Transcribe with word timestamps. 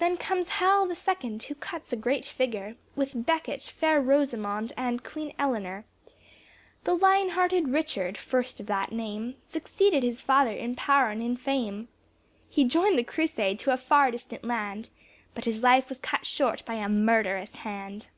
Then 0.00 0.18
comes 0.18 0.50
Hal 0.60 0.86
the 0.86 0.94
second, 0.94 1.44
who 1.44 1.54
cuts 1.54 1.90
a 1.90 1.96
great 1.96 2.26
figure 2.26 2.76
With 2.94 3.24
Becket, 3.24 3.62
fair 3.62 4.02
Rosamond 4.02 4.74
and 4.76 5.02
Queen 5.02 5.32
Eliner. 5.38 5.84
The 6.84 6.92
Lion 6.94 7.30
hearted 7.30 7.68
Richard, 7.70 8.18
first 8.18 8.60
of 8.60 8.66
that 8.66 8.92
name, 8.92 9.32
Succeeded 9.46 10.02
his 10.02 10.20
father 10.20 10.50
in 10.52 10.74
power 10.74 11.08
and 11.08 11.22
in 11.22 11.38
fame; 11.38 11.88
He 12.50 12.64
joined 12.64 12.98
the 12.98 13.02
Crusade 13.02 13.58
to 13.60 13.72
a 13.72 13.78
far 13.78 14.10
distant 14.10 14.44
land 14.44 14.90
But 15.34 15.46
his 15.46 15.62
life 15.62 15.88
was 15.88 15.96
cut 15.96 16.26
short 16.26 16.62
by 16.66 16.74
a 16.74 16.86
murderous 16.86 17.54
hand. 17.54 18.08